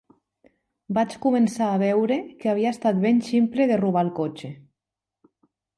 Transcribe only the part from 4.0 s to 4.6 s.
el cotxe.